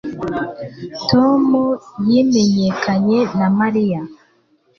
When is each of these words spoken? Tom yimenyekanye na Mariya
Tom 1.09 1.43
yimenyekanye 2.09 3.19
na 3.37 3.47
Mariya 3.59 3.99